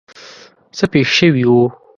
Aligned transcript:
څه 0.77 0.85
پېښ 0.91 1.07
شوي 1.19 1.43
وو. 1.49 1.63